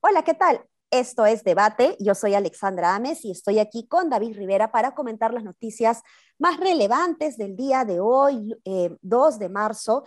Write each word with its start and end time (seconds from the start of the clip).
Hola, 0.00 0.22
¿qué 0.24 0.34
tal? 0.34 0.64
Esto 0.90 1.26
es 1.26 1.44
Debate. 1.44 1.96
Yo 2.00 2.14
soy 2.14 2.34
Alexandra 2.34 2.94
Ames 2.94 3.24
y 3.24 3.30
estoy 3.30 3.58
aquí 3.58 3.86
con 3.86 4.08
David 4.08 4.36
Rivera 4.36 4.70
para 4.72 4.94
comentar 4.94 5.34
las 5.34 5.44
noticias 5.44 6.02
más 6.38 6.58
relevantes 6.58 7.36
del 7.36 7.56
día 7.56 7.84
de 7.84 8.00
hoy, 8.00 8.56
2 8.64 9.34
eh, 9.34 9.38
de 9.38 9.48
marzo. 9.50 10.04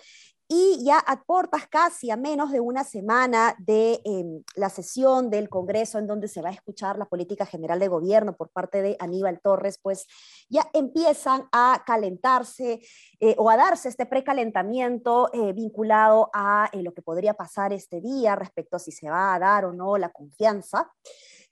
Y 0.51 0.83
ya 0.83 0.97
aportas 0.97 1.67
casi 1.67 2.09
a 2.09 2.17
menos 2.17 2.51
de 2.51 2.59
una 2.59 2.83
semana 2.83 3.55
de 3.59 4.01
em, 4.03 4.43
la 4.55 4.71
sesión 4.71 5.29
del 5.29 5.47
Congreso 5.47 5.99
en 5.99 6.07
donde 6.07 6.27
se 6.27 6.41
va 6.41 6.49
a 6.49 6.53
escuchar 6.53 6.97
la 6.97 7.05
política 7.05 7.45
general 7.45 7.77
de 7.77 7.87
gobierno 7.87 8.35
por 8.35 8.49
parte 8.49 8.81
de 8.81 8.97
Aníbal 8.99 9.41
Torres, 9.41 9.77
pues 9.79 10.07
ya 10.49 10.67
empiezan 10.73 11.47
a 11.51 11.83
calentarse 11.85 12.81
eh, 13.19 13.35
o 13.37 13.51
a 13.51 13.57
darse 13.57 13.89
este 13.89 14.07
precalentamiento 14.07 15.29
eh, 15.33 15.53
vinculado 15.53 16.31
a 16.33 16.67
eh, 16.73 16.81
lo 16.81 16.95
que 16.95 17.03
podría 17.03 17.35
pasar 17.35 17.71
este 17.71 18.01
día 18.01 18.35
respecto 18.35 18.77
a 18.77 18.79
si 18.79 18.91
se 18.91 19.07
va 19.07 19.35
a 19.35 19.39
dar 19.39 19.65
o 19.65 19.71
no 19.71 19.99
la 19.99 20.09
confianza. 20.09 20.91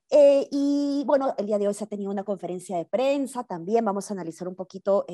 y 0.09 1.03
bueno, 1.05 1.35
el 1.37 1.45
día 1.45 1.59
de 1.59 1.67
hoy 1.67 1.73
se 1.75 1.83
ha 1.83 1.87
tenido 1.87 2.09
una 2.09 2.23
conferencia 2.23 2.77
de 2.77 2.85
prensa, 2.85 3.43
también 3.43 3.85
vamos 3.85 4.09
a 4.09 4.15
analizar 4.15 4.47
un 4.47 4.55
poquito 4.55 5.05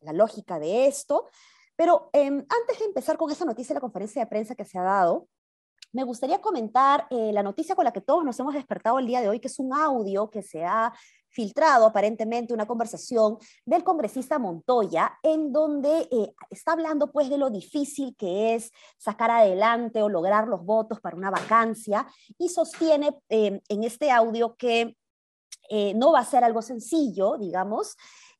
la 0.00 0.12
lógica 0.12 0.58
de 0.58 0.86
esto. 0.86 1.26
Pero 1.76 2.10
em, 2.12 2.38
antes 2.38 2.78
de 2.78 2.86
empezar 2.86 3.16
con 3.16 3.30
esa 3.30 3.44
noticia 3.44 3.72
de 3.72 3.76
la 3.76 3.80
conferencia 3.80 4.22
de 4.22 4.26
prensa 4.26 4.54
que 4.54 4.64
se 4.64 4.78
ha 4.78 4.82
dado, 4.82 5.28
me 5.92 6.04
gustaría 6.04 6.40
comentar 6.40 7.06
eh, 7.10 7.32
la 7.32 7.42
noticia 7.42 7.74
con 7.74 7.84
la 7.84 7.92
que 7.92 8.00
todos 8.00 8.24
nos 8.24 8.38
hemos 8.38 8.54
despertado 8.54 8.98
el 8.98 9.06
día 9.06 9.20
de 9.20 9.28
hoy, 9.28 9.40
que 9.40 9.48
es 9.48 9.58
un 9.58 9.72
audio 9.72 10.28
que 10.30 10.42
se 10.42 10.64
ha 10.64 10.92
filtrado 11.28 11.86
aparentemente 11.86 12.54
una 12.54 12.66
conversación 12.66 13.36
del 13.64 13.84
congresista 13.84 14.38
Montoya, 14.38 15.18
en 15.22 15.52
donde 15.52 16.08
eh, 16.10 16.34
está 16.50 16.72
hablando 16.72 17.12
pues 17.12 17.28
de 17.28 17.38
lo 17.38 17.50
difícil 17.50 18.16
que 18.16 18.54
es 18.54 18.72
sacar 18.98 19.30
adelante 19.30 20.02
o 20.02 20.08
lograr 20.08 20.48
los 20.48 20.64
votos 20.64 21.00
para 21.00 21.16
una 21.16 21.30
vacancia 21.30 22.06
y 22.38 22.48
sostiene 22.48 23.18
em, 23.28 23.60
en 23.68 23.84
este 23.84 24.10
audio 24.10 24.56
que 24.56 24.96
eh, 25.68 25.94
no 25.94 26.12
va 26.12 26.20
a 26.20 26.24
ser 26.24 26.44
algo 26.44 26.62
sencillo, 26.62 27.36
digamos, 27.38 27.96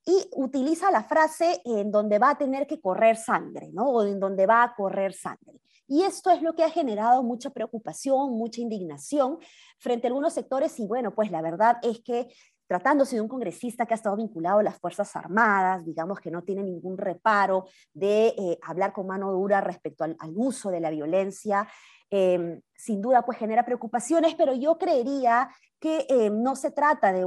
y 0.06 0.30
utiliza 0.36 0.90
la 0.92 1.02
frase 1.02 1.60
en 1.64 1.90
donde 1.90 2.20
va 2.20 2.30
a 2.30 2.38
tener 2.38 2.66
que 2.66 2.80
correr 2.80 3.16
sangre, 3.16 3.70
¿no? 3.72 3.90
O 3.90 4.04
en 4.04 4.20
donde 4.20 4.46
va 4.46 4.62
a 4.62 4.74
correr 4.74 5.12
sangre. 5.12 5.60
Y 5.88 6.02
esto 6.02 6.30
es 6.30 6.42
lo 6.42 6.54
que 6.54 6.62
ha 6.62 6.70
generado 6.70 7.24
mucha 7.24 7.50
preocupación, 7.50 8.32
mucha 8.32 8.60
indignación 8.60 9.38
frente 9.78 10.06
a 10.06 10.10
algunos 10.10 10.32
sectores 10.32 10.78
y 10.78 10.86
bueno, 10.86 11.12
pues 11.12 11.30
la 11.32 11.42
verdad 11.42 11.78
es 11.82 12.00
que 12.00 12.28
tratándose 12.68 13.16
de 13.16 13.22
un 13.22 13.28
congresista 13.28 13.86
que 13.86 13.94
ha 13.94 13.96
estado 13.96 14.16
vinculado 14.16 14.60
a 14.60 14.62
las 14.62 14.78
Fuerzas 14.78 15.14
Armadas, 15.16 15.84
digamos 15.84 16.20
que 16.20 16.30
no 16.30 16.42
tiene 16.42 16.62
ningún 16.62 16.98
reparo 16.98 17.66
de 17.92 18.28
eh, 18.28 18.58
hablar 18.62 18.92
con 18.92 19.06
mano 19.06 19.32
dura 19.32 19.60
respecto 19.60 20.04
al, 20.04 20.16
uso 20.34 20.70
de 20.70 20.80
la 20.80 20.90
violencia, 20.90 21.68
em, 22.10 22.60
sin 22.76 23.00
duda 23.00 23.22
pues 23.22 23.38
genera 23.38 23.64
preocupaciones, 23.64 24.34
pero 24.34 24.54
yo 24.54 24.78
creería 24.78 25.48
que 25.78 26.06
em, 26.08 26.42
no 26.42 26.56
se 26.56 26.70
trata 26.72 27.12
de 27.12 27.24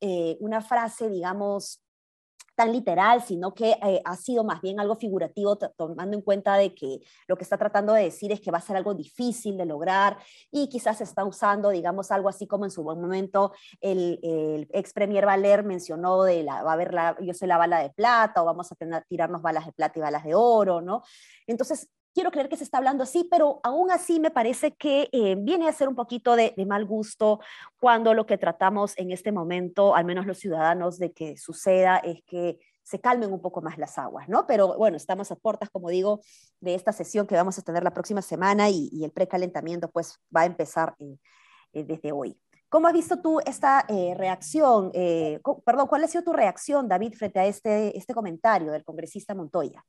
eh, 0.00 0.36
una 0.40 0.60
frase, 0.60 1.08
digamos, 1.08 1.85
tan 2.56 2.72
literal, 2.72 3.22
sino 3.22 3.54
que 3.54 3.76
eh, 3.82 4.00
ha 4.04 4.16
sido 4.16 4.42
más 4.42 4.60
bien 4.62 4.80
algo 4.80 4.96
figurativo, 4.96 5.56
tomando 5.56 6.16
en 6.16 6.22
cuenta 6.22 6.56
de 6.56 6.74
que 6.74 7.00
lo 7.28 7.36
que 7.36 7.44
está 7.44 7.58
tratando 7.58 7.92
de 7.92 8.04
decir 8.04 8.32
es 8.32 8.40
que 8.40 8.50
va 8.50 8.58
a 8.58 8.62
ser 8.62 8.76
algo 8.76 8.94
difícil 8.94 9.56
de 9.58 9.66
lograr 9.66 10.16
y 10.50 10.68
quizás 10.68 11.00
está 11.00 11.24
usando, 11.24 11.68
digamos, 11.68 12.10
algo 12.10 12.28
así 12.28 12.46
como 12.46 12.64
en 12.64 12.70
su 12.70 12.82
momento 12.82 13.52
el, 13.80 14.18
ex 14.72 14.92
premier 14.92 15.26
Valer 15.26 15.64
mencionó 15.64 16.22
de 16.24 16.42
la, 16.42 16.62
va 16.62 16.70
a 16.70 16.74
haber 16.74 16.94
la, 16.94 17.16
yo 17.20 17.34
sé 17.34 17.46
la 17.46 17.58
bala 17.58 17.80
de 17.80 17.90
plata 17.90 18.42
o 18.42 18.46
vamos 18.46 18.72
a 18.72 18.74
tener, 18.74 19.04
tirarnos 19.06 19.42
balas 19.42 19.66
de 19.66 19.72
plata 19.72 19.98
y 19.98 20.02
balas 20.02 20.24
de 20.24 20.34
oro, 20.34 20.80
¿no? 20.80 21.02
Entonces, 21.46 21.88
quiero 22.16 22.30
creer 22.30 22.48
que 22.48 22.56
se 22.56 22.64
está 22.64 22.78
hablando 22.78 23.02
así, 23.02 23.28
pero 23.30 23.60
aún 23.62 23.90
así 23.90 24.20
me 24.20 24.30
parece 24.30 24.72
que 24.72 25.10
eh, 25.12 25.36
viene 25.38 25.68
a 25.68 25.72
ser 25.74 25.86
un 25.86 25.94
poquito 25.94 26.34
de, 26.34 26.54
mal 26.66 26.86
gusto 26.86 27.40
cuando 27.78 28.14
lo 28.14 28.24
que 28.24 28.38
tratamos 28.38 28.96
en 28.96 29.10
este 29.10 29.32
momento, 29.32 29.94
al 29.94 30.06
menos 30.06 30.24
los 30.24 30.38
ciudadanos, 30.38 30.98
de 30.98 31.12
que 31.12 31.36
suceda 31.36 31.98
es 31.98 32.22
que 32.24 32.58
se 32.82 33.02
calmen 33.02 33.34
un 33.34 33.42
poco 33.42 33.60
más 33.60 33.76
las 33.76 33.98
aguas, 33.98 34.30
¿no? 34.30 34.46
Pero 34.46 34.78
bueno, 34.78 34.96
estamos 34.96 35.30
a 35.30 35.36
puertas, 35.36 35.68
como 35.68 35.90
digo, 35.90 36.22
de 36.58 36.74
esta 36.74 36.90
sesión 36.90 37.26
que 37.26 37.34
vamos 37.34 37.58
a 37.58 37.62
tener 37.62 37.84
la 37.84 37.92
próxima 37.92 38.22
semana 38.22 38.70
y, 38.70 39.04
el 39.04 39.10
precalentamiento 39.10 39.90
pues 39.90 40.18
va 40.34 40.40
a 40.40 40.46
empezar 40.46 40.96
eh, 40.98 41.18
eh, 41.74 41.84
desde 41.84 42.12
hoy. 42.12 42.40
¿Cómo 42.70 42.86
has 42.86 42.94
visto 42.94 43.20
tú 43.20 43.40
esta 43.40 43.86
reacción? 44.16 44.90
perdón, 44.90 45.86
¿cuál 45.86 46.02
ha 46.02 46.08
sido 46.08 46.24
tu 46.24 46.32
reacción, 46.32 46.88
David, 46.88 47.12
frente 47.12 47.40
a 47.40 47.46
este, 47.46 47.96
este 47.96 48.14
comentario 48.14 48.72
del 48.72 48.84
congresista 48.84 49.34
Montoya? 49.34 49.84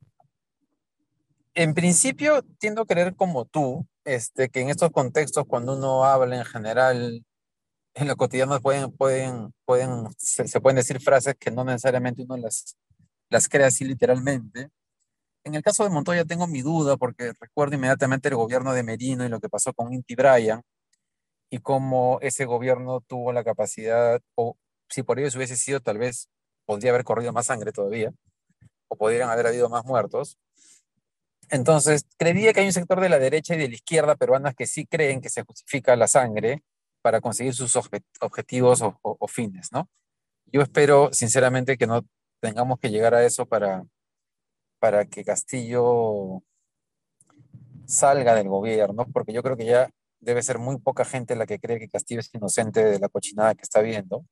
En 1.58 1.74
principio 1.74 2.42
tiendo 2.60 2.82
a 2.82 2.86
creer 2.86 3.16
como 3.16 3.44
tú, 3.44 3.84
este, 4.04 4.48
que 4.48 4.60
en 4.60 4.70
estos 4.70 4.92
contextos 4.92 5.44
cuando 5.44 5.76
uno 5.76 6.04
habla 6.04 6.36
en 6.36 6.44
general, 6.44 7.26
en 7.94 8.06
lo 8.06 8.16
cotidiano 8.16 8.54
se, 8.54 8.60
pueden 10.60 10.76
decir 10.76 11.00
frases 11.00 11.34
que 11.36 11.50
no 11.50 11.64
necesariamente 11.64 12.22
uno 12.22 12.36
las, 12.36 12.76
las 13.28 13.48
crea 13.48 13.66
así 13.66 13.84
literalmente. 13.84 14.68
En 15.42 15.56
el 15.56 15.62
caso 15.64 15.82
de 15.82 15.90
Montoya 15.90 16.24
tengo 16.24 16.46
mi 16.46 16.62
duda 16.62 16.96
porque 16.96 17.32
recuerdo 17.40 17.74
inmediatamente 17.74 18.28
el 18.28 18.36
gobierno 18.36 18.72
de 18.72 18.84
Merino 18.84 19.26
y 19.26 19.28
lo 19.28 19.40
que 19.40 19.48
pasó 19.48 19.72
con 19.72 19.92
Inti 19.92 20.14
Bryan 20.14 20.62
y 21.50 21.58
cómo 21.58 22.20
ese 22.22 22.44
gobierno 22.44 23.00
tuvo 23.00 23.32
la 23.32 23.42
capacidad, 23.42 24.20
o 24.36 24.56
si 24.88 25.02
por 25.02 25.18
ello 25.18 25.36
hubiese 25.36 25.56
sido, 25.56 25.80
tal 25.80 25.98
vez 25.98 26.28
podría 26.66 26.90
haber 26.90 27.02
corrido 27.02 27.32
más 27.32 27.46
sangre 27.46 27.72
todavía, 27.72 28.12
o 28.86 28.96
podrían 28.96 29.30
haber 29.30 29.48
habido 29.48 29.68
más 29.68 29.84
muertos, 29.84 30.38
entonces, 31.50 32.06
creía 32.16 32.52
que 32.52 32.60
hay 32.60 32.66
un 32.66 32.72
sector 32.72 33.00
de 33.00 33.08
la 33.08 33.18
derecha 33.18 33.54
y 33.54 33.58
de 33.58 33.68
la 33.68 33.74
izquierda 33.74 34.16
peruanas 34.16 34.54
que 34.54 34.66
sí 34.66 34.86
creen 34.86 35.20
que 35.20 35.30
se 35.30 35.42
justifica 35.44 35.96
la 35.96 36.08
sangre 36.08 36.62
para 37.02 37.20
conseguir 37.20 37.54
sus 37.54 37.74
objetivos 38.20 38.82
o, 38.82 39.28
fines, 39.28 39.72
¿no? 39.72 39.88
Yo 40.46 40.62
espero, 40.62 41.10
sinceramente, 41.12 41.76
que 41.78 41.86
no 41.86 42.04
tengamos 42.40 42.78
que 42.78 42.90
llegar 42.90 43.14
a 43.14 43.24
eso 43.24 43.46
para, 43.46 43.84
para 44.78 45.06
que 45.06 45.24
Castillo 45.24 46.42
salga 47.86 48.34
del 48.34 48.48
gobierno, 48.48 49.06
porque 49.12 49.32
yo 49.32 49.42
creo 49.42 49.56
que 49.56 49.66
ya 49.66 49.90
debe 50.20 50.42
ser 50.42 50.58
muy 50.58 50.78
poca 50.78 51.04
gente 51.04 51.36
la 51.36 51.46
que 51.46 51.58
cree 51.58 51.78
que 51.78 51.88
Castillo 51.88 52.20
es 52.20 52.30
inocente 52.34 52.84
de 52.84 52.98
la 52.98 53.08
cochinada 53.08 53.54
que 53.54 53.62
está 53.62 53.80
viendo. 53.80 54.24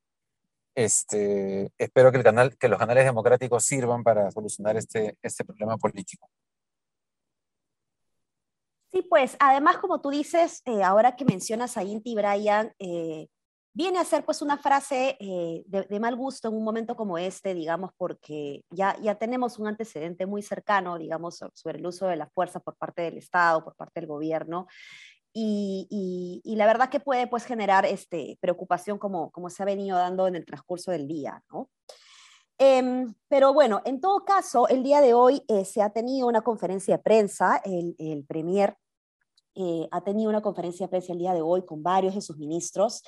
Este, 0.75 1.71
espero 1.78 2.12
que, 2.12 2.19
el 2.19 2.25
canal, 2.25 2.56
que 2.59 2.69
los 2.69 2.78
canales 2.78 3.05
democráticos 3.05 3.65
sirvan 3.65 4.03
para 4.03 4.31
solucionar 4.31 4.76
este, 4.76 5.16
este 5.22 5.44
problema 5.44 5.78
político. 5.78 6.28
Sí, 8.96 9.02
pues 9.02 9.36
además, 9.40 9.76
como 9.76 10.00
tú 10.00 10.08
dices, 10.08 10.62
eh, 10.64 10.82
ahora 10.82 11.16
que 11.16 11.26
mencionas 11.26 11.76
a 11.76 11.84
Inti 11.84 12.14
Bryan, 12.14 12.72
eh, 12.78 13.28
viene 13.74 13.98
a 13.98 14.04
ser 14.06 14.24
pues 14.24 14.40
una 14.40 14.56
frase 14.56 15.18
eh, 15.20 15.64
de, 15.66 16.00
mal 16.00 16.16
gusto 16.16 16.48
en 16.48 16.54
un 16.54 16.64
momento 16.64 16.96
como 16.96 17.18
este, 17.18 17.52
digamos, 17.52 17.90
porque 17.98 18.64
ya, 18.70 18.96
ya 19.02 19.16
tenemos 19.16 19.58
un 19.58 19.66
antecedente 19.66 20.24
muy 20.24 20.40
cercano, 20.40 20.96
digamos, 20.96 21.44
sobre 21.52 21.76
el 21.76 21.86
uso 21.86 22.06
de 22.06 22.16
la 22.16 22.26
fuerza 22.30 22.58
por 22.58 22.74
parte 22.76 23.02
del 23.02 23.18
Estado, 23.18 23.62
por 23.62 23.76
parte 23.76 24.00
del 24.00 24.08
gobierno, 24.08 24.66
y, 25.30 26.40
la 26.56 26.64
verdad 26.64 26.88
que 26.88 26.98
puede 26.98 27.26
pues 27.26 27.44
generar 27.44 27.84
este, 27.84 28.38
preocupación 28.40 28.96
como, 28.96 29.30
como 29.30 29.50
se 29.50 29.62
ha 29.62 29.66
venido 29.66 29.98
dando 29.98 30.26
en 30.26 30.36
el 30.36 30.46
transcurso 30.46 30.90
del 30.90 31.06
día, 31.06 31.42
¿no? 31.52 31.68
Em, 32.56 33.14
pero 33.28 33.52
bueno, 33.52 33.82
en 33.84 34.00
todo 34.00 34.24
caso, 34.24 34.66
el 34.68 34.82
día 34.82 35.02
de 35.02 35.12
hoy 35.12 35.42
se 35.66 35.82
ha 35.82 35.90
tenido 35.90 36.26
una 36.26 36.40
conferencia 36.40 36.96
de 36.96 37.02
prensa, 37.02 37.60
el 37.62 38.24
Premier 38.26 38.74
eh, 39.56 39.89
ha 39.91 40.03
tenido 40.03 40.28
una 40.31 40.43
conferencia 40.43 40.87
de 40.87 40.91
prensa 40.91 41.12
el 41.12 41.19
día 41.19 41.33
de 41.33 41.43
hoy 41.43 41.65
con 41.65 41.83
varios 41.83 42.15
de 42.15 42.21
sus 42.21 42.37
ministros. 42.37 43.03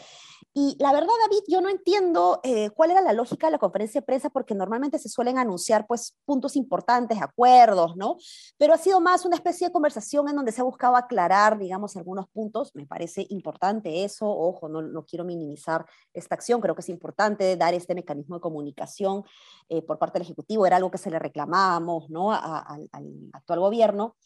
Y 0.55 0.77
la 0.81 0.93
verdad, 0.93 1.13
David, 1.25 1.43
yo 1.47 1.61
no 1.61 1.69
entiendo 1.69 2.41
eh, 2.43 2.71
cuál 2.71 2.91
era 2.91 3.01
la 3.01 3.13
lógica 3.13 3.47
de 3.47 3.53
la 3.53 3.59
conferencia 3.59 4.01
de 4.01 4.07
prensa, 4.07 4.31
porque 4.31 4.55
normalmente 4.55 4.99
se 4.99 5.09
suelen 5.09 5.39
anunciar 5.39 5.87
pues, 5.87 6.17
puntos 6.25 6.57
importantes, 6.57 7.21
acuerdos, 7.21 7.97
¿no? 7.97 8.17
Pero 8.57 8.73
ha 8.73 8.79
sido 8.79 9.01
más 9.01 9.25
una 9.25 9.37
especie 9.37 9.69
de 9.69 9.73
conversación 9.73 10.29
en 10.29 10.37
donde 10.37 10.53
se 10.53 10.61
ha 10.61 10.65
buscado 10.65 10.97
aclarar, 10.97 11.59
digamos, 11.59 11.97
algunos 11.97 12.29
puntos. 12.31 12.75
Me 12.75 12.87
parece 12.87 13.27
importante 13.29 14.05
eso. 14.05 14.27
Ojo, 14.27 14.69
no, 14.69 14.81
no 14.81 15.05
quiero 15.05 15.25
minimizar 15.25 15.85
esta 16.15 16.35
acción. 16.35 16.61
Creo 16.61 16.75
que 16.75 16.81
es 16.81 16.89
importante 16.89 17.57
dar 17.57 17.75
este 17.75 17.95
mecanismo 17.95 18.37
de 18.37 18.41
comunicación 18.41 19.25
eh, 19.69 19.83
por 19.83 19.99
parte 19.99 20.19
del 20.19 20.23
Ejecutivo. 20.27 20.67
Era 20.67 20.77
algo 20.77 20.91
que 20.91 20.99
se 20.99 21.11
le 21.11 21.19
reclamábamos, 21.19 22.09
¿no? 22.11 22.33
al 22.33 22.89
actual 23.33 23.61
gobierno. 23.61 24.17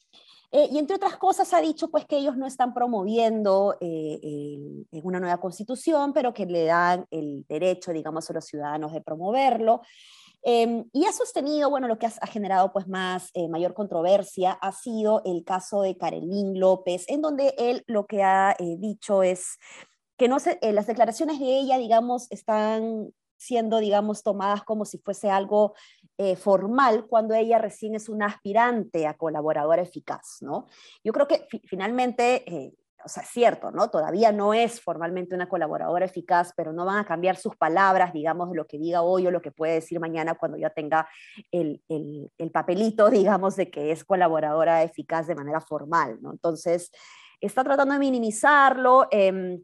Eh, 0.55 0.69
y 0.71 0.79
entre 0.79 0.97
otras 0.97 1.17
cosas 1.17 1.53
ha 1.55 1.63
dicho 1.63 1.91
pues 1.91 2.05
que 2.05 2.19
ellos 2.19 2.37
no 2.37 2.47
están 2.47 2.75
promoviendo 2.75 3.75
eh, 3.81 4.85
una 5.03 5.19
nueva 5.19 5.41
constitución, 5.41 6.13
pero 6.13 6.35
que 6.35 6.45
le 6.45 6.67
dan 6.67 7.07
el 7.11 7.47
derecho, 7.49 7.91
digamos, 7.91 8.29
a 8.29 8.35
los 8.35 8.45
ciudadanos 8.45 8.93
de 8.93 9.01
promoverlo. 9.01 9.81
Em, 10.43 10.85
y 10.93 11.07
ha 11.07 11.13
sostenido, 11.13 11.71
bueno, 11.71 11.89
lo 11.89 11.99
que 11.99 12.07
ha, 12.07 12.27
generado 12.27 12.71
pues 12.73 12.87
más, 12.87 13.31
eh, 13.33 13.49
mayor 13.49 13.73
controversia 13.73 14.53
ha 14.53 14.73
sido 14.73 15.23
el 15.25 15.43
caso 15.45 15.81
de 15.83 15.97
Karelín 15.97 16.61
López, 16.61 17.07
en 17.09 17.23
donde 17.23 17.55
él 17.57 17.85
lo 17.87 18.07
que 18.07 18.23
ha 18.23 18.55
dicho 18.79 19.23
es 19.23 19.59
que 20.19 20.29
no 20.29 20.39
se, 20.39 20.59
las 20.73 20.87
declaraciones 20.87 21.39
de 21.39 21.47
ella, 21.47 21.79
digamos, 21.79 22.31
están 22.31 23.13
siendo, 23.43 23.79
digamos, 23.79 24.23
tomadas 24.23 24.63
como 24.63 24.85
si 24.85 24.99
fuese 24.99 25.31
algo 25.31 25.75
formal 26.37 27.07
cuando 27.09 27.35
ella 27.35 27.59
recién 27.59 27.97
es 27.97 28.09
una 28.09 28.27
aspirante 28.27 29.09
a 29.09 29.15
colaboradora 29.15 29.83
eficaz, 29.83 30.37
¿no? 30.41 30.67
Yo 31.03 31.13
creo 31.13 31.27
que 31.27 31.49
finalmente 31.65 32.77
o 33.05 33.09
sea, 33.09 33.23
es 33.23 33.31
cierto, 33.31 33.71
¿no? 33.71 33.91
Todavía 33.91 34.33
no 34.33 34.55
es 34.55 34.81
formalmente 34.81 35.35
una 35.35 35.49
colaboradora 35.49 36.05
eficaz, 36.05 36.53
pero 36.57 36.73
no 36.73 36.85
van 36.85 36.99
a 36.99 37.05
cambiar 37.05 37.37
sus 37.37 37.57
palabras, 37.57 38.13
digamos, 38.13 38.55
lo 38.55 38.67
que 38.67 38.79
diga 38.79 39.03
hoy 39.03 39.27
o 39.27 39.31
lo 39.31 39.43
que 39.43 39.51
puede 39.51 39.75
decir 39.75 39.99
mañana 40.01 40.35
cuando 40.35 40.57
ya 40.57 40.71
tenga 40.71 41.09
el, 41.51 41.83
el, 41.89 42.51
papelito, 42.51 43.11
digamos, 43.11 43.57
de 43.57 43.71
que 43.71 43.93
es 43.93 44.05
colaboradora 44.05 44.83
eficaz 44.83 45.27
de 45.27 45.35
manera 45.35 45.61
formal, 45.61 46.19
¿no? 46.21 46.33
Entonces, 46.33 46.91
está 47.41 47.65
tratando 47.65 47.95
de 47.95 48.01
minimizarlo. 48.01 49.09
Em, 49.11 49.63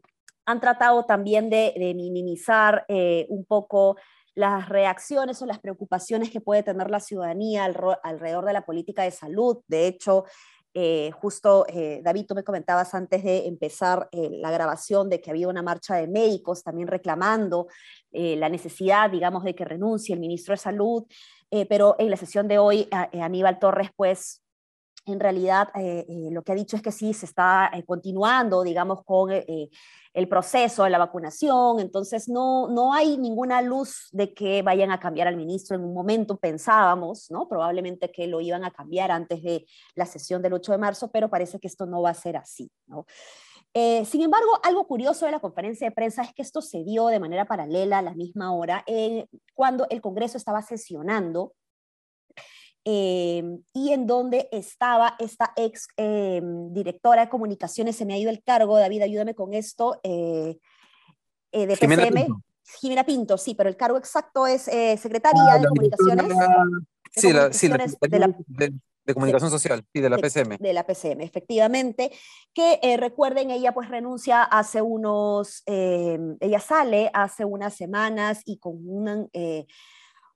han 0.49 0.59
tratado 0.59 1.05
también 1.05 1.49
de, 1.49 1.73
minimizar 1.95 2.85
eh, 2.87 3.25
un 3.29 3.45
poco 3.45 3.97
las 4.35 4.69
reacciones 4.69 5.41
o 5.41 5.45
las 5.45 5.59
preocupaciones 5.59 6.29
que 6.29 6.41
puede 6.41 6.63
tener 6.63 6.89
la 6.89 6.99
ciudadanía 6.99 7.65
alrededor 7.65 8.45
de 8.45 8.53
la 8.53 8.65
política 8.65 9.03
de 9.03 9.11
salud. 9.11 9.57
De 9.67 9.87
hecho, 9.87 10.25
eh, 10.73 11.11
justo, 11.19 11.65
eh, 11.67 11.99
David, 12.03 12.25
tú 12.27 12.35
me 12.35 12.43
comentabas 12.43 12.93
antes 12.93 13.23
de 13.23 13.47
empezar 13.47 14.07
eh, 14.11 14.29
la 14.31 14.51
grabación 14.51 15.09
de 15.09 15.19
que 15.19 15.31
había 15.31 15.47
una 15.47 15.63
marcha 15.63 15.95
de 15.95 16.07
médicos 16.07 16.63
también 16.63 16.87
reclamando 16.87 17.67
la 18.11 18.49
necesidad, 18.49 19.11
digamos, 19.11 19.43
de 19.43 19.53
que 19.53 19.65
renuncie 19.65 20.15
el 20.15 20.19
ministro 20.19 20.53
de 20.53 20.57
Salud, 20.57 21.05
pero 21.69 21.95
en 21.99 22.09
la 22.09 22.17
sesión 22.17 22.47
de 22.47 22.57
hoy, 22.57 22.89
Aníbal 22.91 23.59
Torres, 23.59 23.91
pues, 23.95 24.41
en 25.05 25.19
realidad 25.19 25.69
lo 26.31 26.43
que 26.43 26.51
ha 26.51 26.55
dicho 26.55 26.75
es 26.75 26.81
que 26.81 26.91
sí, 26.91 27.13
se 27.13 27.25
está 27.25 27.71
continuando, 27.87 28.63
digamos, 28.63 29.03
con 29.03 29.31
el 29.31 30.27
proceso 30.27 30.83
de 30.83 30.89
la 30.89 30.97
vacunación, 30.97 31.79
entonces 31.79 32.27
no, 32.27 32.67
no 32.67 32.93
hay 32.93 33.17
ninguna 33.17 33.61
luz 33.61 34.09
de 34.11 34.33
que 34.33 34.61
vayan 34.61 34.91
a 34.91 34.99
cambiar 34.99 35.27
al 35.27 35.37
ministro 35.37 35.75
en 35.75 35.83
un 35.83 35.93
momento, 35.93 36.37
pensábamos, 36.37 37.29
¿no? 37.31 37.47
Probablemente 37.47 38.11
que 38.11 38.27
lo 38.27 38.41
iban 38.41 38.63
a 38.63 38.71
cambiar 38.71 39.11
antes 39.11 39.41
de 39.43 39.65
la 39.95 40.05
sesión 40.05 40.41
del 40.41 40.53
8 40.53 40.73
de 40.73 40.77
marzo, 40.77 41.11
pero 41.11 41.29
parece 41.29 41.59
que 41.59 41.67
esto 41.67 41.85
no 41.85 42.01
va 42.01 42.09
a 42.09 42.15
ser 42.15 42.37
así, 42.37 42.71
¿no? 42.87 43.05
Eh, 43.75 44.03
sin 44.05 44.21
embargo, 44.21 44.49
algo 44.63 44.87
curioso 44.87 45.27
de 45.27 45.31
la 45.31 45.39
conferencia 45.39 45.87
de 45.87 45.95
prensa 45.95 46.23
es 46.23 46.33
que 46.33 46.41
esto 46.41 46.59
se 46.61 46.83
dio 46.83 47.07
de 47.07 47.19
manera 47.19 47.45
paralela 47.45 47.99
a 47.99 48.01
la 48.01 48.15
misma 48.15 48.51
hora 48.51 48.83
eh, 48.87 49.27
cuando 49.53 49.85
el 49.91 50.01
Congreso 50.01 50.37
estaba 50.37 50.63
sesionando 50.63 51.53
eh, 52.91 53.43
y 53.71 53.93
en 53.93 54.07
donde 54.07 54.49
estaba 54.51 55.15
esta 55.19 55.53
ex 55.55 55.89
eh, 55.95 56.41
directora 56.71 57.25
de 57.25 57.29
comunicaciones, 57.29 57.95
se 57.95 58.03
me 58.03 58.15
ha 58.15 58.17
ido 58.17 58.31
el 58.31 58.41
cargo, 58.41 58.79
David, 58.79 59.03
ayúdame 59.03 59.35
con 59.35 59.53
esto, 59.53 59.99
eh, 60.01 60.57
de 61.51 61.75
Jimena 61.75 62.07
PCM. 62.07 62.15
Pinto. 62.15 62.41
Jimena 62.79 63.03
Pinto, 63.03 63.37
sí, 63.37 63.53
pero 63.53 63.69
el 63.69 63.77
cargo 63.77 63.99
exacto 63.99 64.47
es 64.47 64.63
secretaria 64.63 65.43
ah, 65.51 65.59
de 65.59 65.67
comunicaciones. 65.67 66.25
sí, 67.11 67.31
la, 67.31 67.53
sí, 67.53 67.69
de, 68.47 69.13
comunicación 69.13 69.51
social, 69.51 69.85
sí, 69.93 70.01
de 70.01 70.09
la 70.09 70.17
PCM. 70.17 70.57
De 70.57 70.73
la 70.73 70.83
PCM, 70.83 71.21
efectivamente, 71.21 72.11
que 72.55 72.79
recuerden, 72.97 73.51
ella 73.51 73.71
pues 73.71 73.89
renuncia 73.89 74.41
hace 74.41 74.81
unos, 74.81 75.61
ella 75.67 76.59
sale 76.59 77.11
hace 77.13 77.45
unas 77.45 77.75
semanas 77.75 78.41
y 78.45 78.57
con 78.57 78.79
una 78.83 79.27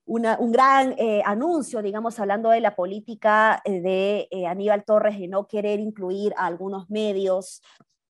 un 0.06 0.52
gran 0.52 0.94
eh, 0.98 1.22
anuncio, 1.24 1.80
digamos, 1.80 2.18
hablando 2.20 2.50
de 2.50 2.60
la 2.60 2.76
política 2.76 3.62
eh, 3.64 3.80
de 3.80 4.28
eh, 4.30 4.46
Aníbal 4.46 4.84
Torres 4.84 5.18
de 5.18 5.28
no 5.28 5.46
querer 5.46 5.80
incluir 5.80 6.34
a 6.36 6.46
algunos 6.46 6.90
medios 6.90 7.62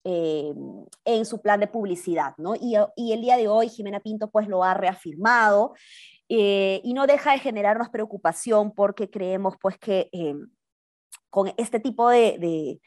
en 0.06 1.24
su 1.24 1.40
plan 1.40 1.60
de 1.60 1.66
publicidad, 1.66 2.34
¿no? 2.36 2.54
Y, 2.54 2.76
el 3.10 3.22
día 3.22 3.38
de 3.38 3.48
hoy 3.48 3.70
Jimena 3.70 4.00
Pinto 4.00 4.30
pues 4.30 4.48
lo 4.48 4.62
ha 4.62 4.74
reafirmado 4.74 5.72
y 6.28 6.92
no 6.94 7.06
deja 7.06 7.32
de 7.32 7.38
generarnos 7.38 7.88
preocupación 7.88 8.72
porque 8.72 9.08
creemos 9.08 9.54
pues 9.58 9.78
que 9.78 10.10
con 11.30 11.54
este 11.56 11.80
tipo 11.80 12.10
de, 12.10 12.82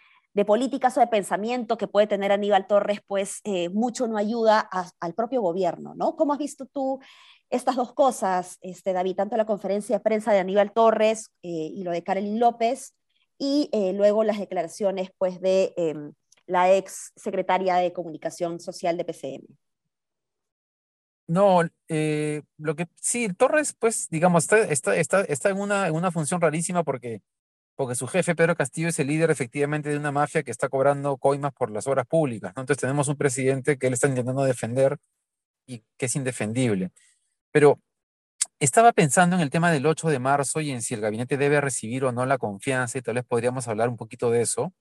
políticas 0.45 0.95
o 0.97 0.99
de 0.99 1.07
pensamiento 1.07 1.75
que 1.75 1.87
puede 1.87 2.05
tener 2.05 2.31
Aníbal 2.31 2.67
Torres, 2.67 2.99
pues 3.07 3.41
mucho 3.73 4.07
no 4.07 4.19
ayuda 4.19 4.69
al 4.99 5.15
propio 5.15 5.41
gobierno, 5.41 5.95
¿no? 5.95 6.15
¿Cómo 6.15 6.33
has 6.33 6.39
visto 6.39 6.67
tú 6.67 6.99
estas 7.49 7.75
dos 7.75 7.93
cosas, 7.93 8.57
este, 8.61 8.93
David, 8.93 9.15
tanto 9.15 9.37
la 9.37 9.45
conferencia 9.45 9.97
de 9.97 10.03
prensa 10.03 10.33
de 10.33 10.39
Aníbal 10.39 10.73
Torres 10.73 11.31
eh, 11.41 11.71
y 11.73 11.83
lo 11.83 11.91
de 11.91 12.03
Carolyn 12.03 12.39
López, 12.39 12.93
y 13.37 13.69
eh, 13.71 13.93
luego 13.93 14.23
las 14.23 14.39
declaraciones 14.39 15.11
pues, 15.17 15.39
de 15.41 15.73
em, 15.77 16.13
la 16.45 16.73
ex 16.73 17.11
secretaria 17.15 17.75
de 17.75 17.93
Comunicación 17.93 18.59
Social 18.59 18.97
de 18.97 19.05
PCM. 19.05 19.57
No, 21.27 21.61
eh, 21.89 22.41
lo 22.57 22.75
que 22.75 22.87
sí, 23.01 23.27
Torres, 23.33 23.75
pues, 23.77 24.07
digamos, 24.09 24.45
está, 24.45 24.59
está, 24.59 24.95
está, 24.95 25.21
está 25.21 25.49
en, 25.49 25.59
una, 25.59 25.87
en 25.87 25.93
una 25.93 26.09
función 26.09 26.39
rarísima 26.39 26.83
porque, 26.83 27.21
porque 27.75 27.95
su 27.95 28.07
jefe, 28.07 28.33
Pedro 28.33 28.55
Castillo, 28.55 28.87
es 28.87 28.99
el 28.99 29.07
líder 29.07 29.29
efectivamente 29.29 29.89
de 29.89 29.97
una 29.97 30.13
mafia 30.13 30.43
que 30.43 30.51
está 30.51 30.69
cobrando 30.69 31.17
coimas 31.17 31.53
por 31.53 31.69
las 31.69 31.85
obras 31.85 32.07
públicas. 32.07 32.53
Entonces 32.55 32.77
tenemos 32.77 33.09
un 33.09 33.17
presidente 33.17 33.77
que 33.77 33.87
él 33.87 33.93
está 33.93 34.07
intentando 34.07 34.43
defender 34.43 34.97
y 35.65 35.83
que 35.97 36.05
es 36.05 36.15
indefendible. 36.15 36.91
Pero 37.57 37.79
estaba 38.59 38.93
pensando 38.93 39.35
en 39.35 39.41
el 39.41 39.49
tema 39.49 39.71
del 39.71 39.87
8 39.87 40.09
de 40.09 40.19
marzo 40.19 40.61
y 40.61 40.69
en 40.69 40.83
si 40.83 40.93
el 40.93 41.01
gabinete 41.01 41.37
debe 41.37 41.59
recibir 41.59 42.05
o 42.05 42.11
no 42.11 42.23
la 42.27 42.37
confianza, 42.37 42.99
y 42.99 43.01
tal 43.01 43.15
vez 43.15 43.25
podríamos 43.25 43.67
hablar 43.67 43.89
un 43.89 43.97
poquito 43.97 44.29
de 44.29 44.43
eso. 44.43 44.75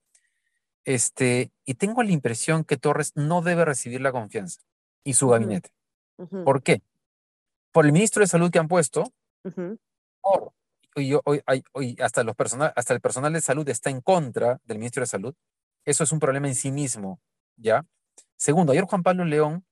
Este, 0.84 1.52
y 1.64 1.76
tengo 1.76 2.02
la 2.02 2.12
impresión 2.12 2.64
que 2.64 2.76
Torres 2.76 3.12
no 3.14 3.40
debe 3.40 3.64
recibir 3.64 4.02
la 4.02 4.12
confianza 4.12 4.60
y 5.04 5.14
su 5.14 5.28
gabinete. 5.28 5.70
¿Por 6.44 6.62
qué? 6.62 6.82
Por 7.72 7.86
el 7.86 7.92
ministro 7.92 8.20
de 8.20 8.26
Salud 8.26 8.50
que 8.50 8.58
han 8.58 8.68
puesto, 8.68 9.10
y, 10.96 11.14
hasta, 12.02 12.24
los 12.24 12.36
personal, 12.36 12.74
hasta 12.76 12.92
el 12.92 13.00
personal 13.00 13.32
de 13.32 13.40
salud 13.40 13.66
está 13.70 13.88
en 13.88 14.02
contra 14.02 14.60
del 14.66 14.76
ministro 14.76 15.00
de 15.00 15.06
Salud. 15.06 15.34
Eso 15.86 16.04
es 16.04 16.12
un 16.12 16.18
problema 16.18 16.46
en 16.46 16.54
sí 16.54 16.70
mismo, 16.70 17.22
¿ya? 17.56 17.86
Segundo, 18.36 18.72
ayer 18.72 18.84
Juan 18.84 19.02
Pablo 19.02 19.24
León 19.24 19.64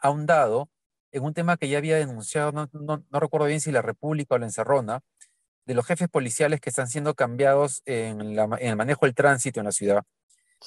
ha 0.00 0.06
ahondado 0.06 0.70
en 1.16 1.24
un 1.24 1.34
tema 1.34 1.56
que 1.56 1.68
ya 1.68 1.78
había 1.78 1.96
denunciado, 1.96 2.52
no, 2.52 2.68
no, 2.72 3.20
recuerdo 3.20 3.46
bien 3.46 3.60
si 3.60 3.72
la 3.72 3.82
República 3.82 4.34
o 4.34 4.38
la 4.38 4.46
Encerrona, 4.46 5.00
de 5.64 5.74
los 5.74 5.86
jefes 5.86 6.08
policiales 6.08 6.60
que 6.60 6.70
están 6.70 6.88
siendo 6.88 7.14
cambiados 7.14 7.82
en, 7.86 8.20
el 8.20 8.76
manejo 8.76 9.06
del 9.06 9.14
tránsito 9.14 9.60
en 9.60 9.66
la 9.66 9.72
ciudad. 9.72 10.02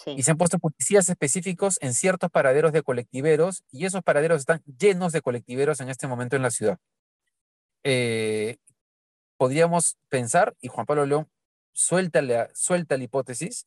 Y 0.05 0.23
se 0.23 0.31
han 0.31 0.37
puesto 0.37 0.59
policías 0.59 1.09
específicos 1.09 1.77
en 1.81 1.93
ciertos 1.93 2.29
paraderos 2.29 2.73
de 2.73 2.83
colectiveros 2.83 3.63
y 3.71 3.85
esos 3.85 4.03
paraderos 4.03 4.39
están 4.39 4.61
llenos 4.65 5.13
de 5.13 5.21
colectiveros 5.21 5.79
en 5.81 5.89
este 5.89 6.07
momento 6.07 6.35
en 6.35 6.41
la 6.41 6.51
ciudad. 6.51 6.77
Eh, 7.83 8.57
podríamos 9.37 9.97
pensar, 10.09 10.55
y 10.61 10.67
Juan 10.67 10.85
Pablo 10.85 11.05
León 11.05 11.27
suelta 11.73 12.21
la, 12.21 12.49
suelta 12.53 12.97
la 12.97 13.03
hipótesis, 13.03 13.65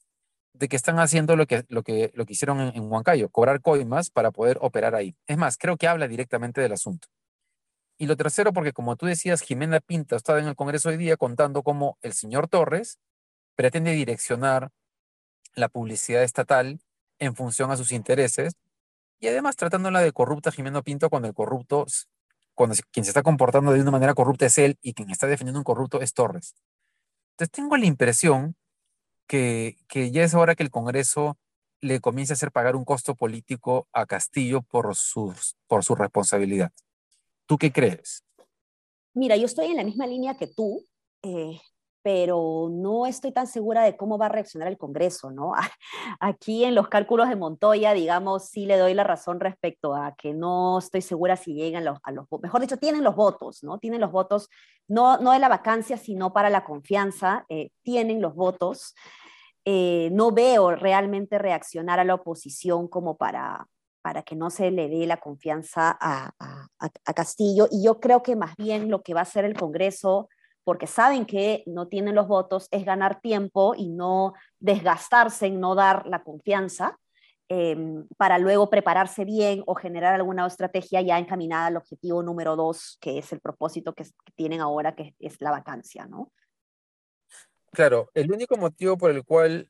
de 0.54 0.68
que 0.68 0.76
están 0.76 0.98
haciendo 0.98 1.36
lo 1.36 1.46
que, 1.46 1.64
lo 1.68 1.82
que, 1.82 2.10
lo 2.14 2.26
que 2.26 2.34
hicieron 2.34 2.60
en, 2.60 2.90
Huancayo, 2.90 3.30
cobrar 3.30 3.60
coimas 3.62 4.10
para 4.10 4.30
poder 4.30 4.58
operar 4.60 4.94
ahí. 4.94 5.16
Es 5.26 5.38
más, 5.38 5.56
creo 5.56 5.76
que 5.76 5.88
habla 5.88 6.08
directamente 6.08 6.60
del 6.60 6.72
asunto. 6.72 7.08
Y 7.98 8.06
lo 8.06 8.16
tercero, 8.16 8.52
porque 8.52 8.72
como 8.72 8.96
tú 8.96 9.06
decías, 9.06 9.42
Jimena 9.42 9.80
Pinta 9.80 10.16
estaba 10.16 10.40
en 10.40 10.46
el 10.48 10.56
Congreso 10.56 10.88
hoy 10.88 10.96
día 10.96 11.16
contando 11.16 11.62
cómo 11.62 11.98
el 12.02 12.12
señor 12.12 12.48
Torres 12.48 12.98
pretende 13.54 13.92
direccionar 13.92 14.70
la 15.54 15.68
publicidad 15.68 16.22
estatal 16.22 16.80
en 17.18 17.36
función 17.36 17.70
a 17.70 17.76
sus 17.76 17.92
intereses 17.92 18.54
y 19.20 19.28
además 19.28 19.56
tratándola 19.56 20.00
de 20.00 20.12
corrupta 20.12 20.50
Jimena 20.50 20.82
Pinto 20.82 21.08
cuando 21.08 21.28
el 21.28 21.34
corrupto, 21.34 21.86
cuando 22.54 22.74
quien 22.90 23.04
se 23.04 23.10
está 23.10 23.22
comportando 23.22 23.72
de 23.72 23.80
una 23.80 23.92
manera 23.92 24.14
corrupta 24.14 24.46
es 24.46 24.58
él 24.58 24.78
y 24.82 24.94
quien 24.94 25.10
está 25.10 25.28
defendiendo 25.28 25.60
un 25.60 25.64
corrupto 25.64 26.00
es 26.00 26.12
Torres. 26.12 26.56
Entonces 27.34 27.52
tengo 27.52 27.76
la 27.76 27.86
impresión 27.86 28.56
que, 29.26 29.76
ya 30.12 30.24
es 30.24 30.34
hora 30.34 30.54
que 30.54 30.62
el 30.62 30.70
Congreso 30.70 31.38
le 31.80 32.00
comience 32.00 32.32
a 32.32 32.34
hacer 32.34 32.52
pagar 32.52 32.76
un 32.76 32.84
costo 32.84 33.14
político 33.14 33.88
a 33.92 34.06
Castillo 34.06 34.62
por, 34.62 34.94
sus, 34.94 35.56
por 35.66 35.84
su 35.84 35.94
responsabilidad. 35.94 36.72
¿Tú 37.46 37.58
qué 37.58 37.72
crees? 37.72 38.24
Mira, 39.14 39.36
yo 39.36 39.46
estoy 39.46 39.66
en 39.66 39.76
la 39.76 39.84
misma 39.84 40.06
línea 40.06 40.36
que 40.36 40.46
tú. 40.46 40.84
Eh, 41.22 41.60
pero 42.02 42.68
no 42.70 43.06
estoy 43.06 43.32
tan 43.32 43.46
segura 43.46 43.84
de 43.84 43.96
cómo 43.96 44.18
va 44.18 44.26
a 44.26 44.28
reaccionar 44.28 44.68
el 44.68 44.76
Congreso, 44.76 45.30
¿no? 45.30 45.52
Aquí 46.20 46.64
en 46.64 46.74
los 46.74 46.88
cálculos 46.88 47.28
de 47.28 47.36
Montoya, 47.36 47.94
digamos, 47.94 48.46
sí 48.46 48.66
le 48.66 48.76
doy 48.76 48.94
la 48.94 49.04
razón 49.04 49.40
respecto 49.40 49.94
a 49.94 50.14
que 50.16 50.34
no 50.34 50.78
estoy 50.78 51.02
segura 51.02 51.36
si 51.36 51.54
llegan 51.54 51.84
los, 51.84 51.98
a 52.02 52.10
los, 52.10 52.26
mejor 52.42 52.60
dicho, 52.60 52.76
tienen 52.76 53.04
los 53.04 53.14
votos, 53.14 53.62
¿no? 53.62 53.78
Tienen 53.78 54.00
los 54.00 54.10
votos, 54.10 54.48
no, 54.88 55.18
no 55.18 55.32
de 55.32 55.38
la 55.38 55.48
vacancia, 55.48 55.96
sino 55.96 56.32
para 56.32 56.50
la 56.50 56.64
confianza, 56.64 57.46
eh, 57.48 57.70
tienen 57.82 58.20
los 58.20 58.34
votos. 58.34 58.94
Eh, 59.64 60.10
no 60.12 60.32
veo 60.32 60.74
realmente 60.74 61.38
reaccionar 61.38 62.00
a 62.00 62.04
la 62.04 62.14
oposición 62.14 62.88
como 62.88 63.16
para, 63.16 63.68
para 64.02 64.24
que 64.24 64.34
no 64.34 64.50
se 64.50 64.72
le 64.72 64.88
dé 64.88 65.06
la 65.06 65.18
confianza 65.18 65.96
a, 66.00 66.32
a, 66.40 66.68
a 67.04 67.14
Castillo. 67.14 67.68
Y 67.70 67.84
yo 67.84 68.00
creo 68.00 68.24
que 68.24 68.34
más 68.34 68.56
bien 68.56 68.90
lo 68.90 69.02
que 69.02 69.14
va 69.14 69.20
a 69.20 69.22
hacer 69.22 69.44
el 69.44 69.54
Congreso 69.54 70.28
porque 70.64 70.86
saben 70.86 71.26
que 71.26 71.62
no 71.66 71.88
tienen 71.88 72.14
los 72.14 72.28
votos, 72.28 72.68
es 72.70 72.84
ganar 72.84 73.20
tiempo 73.20 73.74
y 73.76 73.88
no 73.88 74.34
desgastarse 74.58 75.46
en 75.46 75.60
no 75.60 75.74
dar 75.74 76.06
la 76.06 76.22
confianza. 76.22 76.98
em, 77.48 78.06
para 78.16 78.38
luego 78.38 78.70
prepararse 78.70 79.26
bien 79.26 79.62
o 79.66 79.74
generar 79.74 80.14
alguna 80.14 80.46
estrategia 80.46 81.02
ya 81.02 81.18
encaminada 81.18 81.66
al 81.66 81.76
objetivo 81.76 82.22
número 82.22 82.56
dos, 82.56 82.96
que 82.98 83.18
es 83.18 83.30
el 83.32 83.40
propósito 83.40 83.92
que, 83.92 84.06
tienen 84.34 84.60
ahora, 84.60 84.94
que 84.94 85.14
es 85.18 85.38
la 85.40 85.50
vacancia, 85.50 86.06
¿no? 86.06 86.32
Claro, 87.72 88.10
el 88.14 88.32
único 88.32 88.56
motivo 88.56 88.96
por 88.96 89.10
el 89.10 89.22
cual 89.22 89.68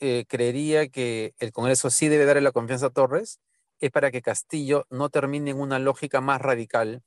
eh, 0.00 0.24
creería 0.26 0.88
que 0.88 1.34
el 1.38 1.52
Congreso 1.52 1.88
sí 1.90 2.08
debe 2.08 2.24
darle 2.24 2.42
la 2.42 2.52
confianza 2.52 2.86
a 2.86 2.90
Torres 2.90 3.38
es 3.80 3.90
para 3.90 4.10
que 4.10 4.22
Castillo 4.22 4.86
no 4.90 5.08
termine 5.08 5.50
en 5.52 5.60
una 5.60 5.78
lógica 5.78 6.20
más 6.20 6.40
radical 6.40 7.02